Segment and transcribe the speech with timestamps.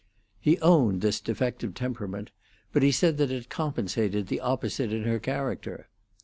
[0.39, 2.31] He owned this defect of temperament,
[2.73, 5.89] but he said that it compensated the opposite in her character.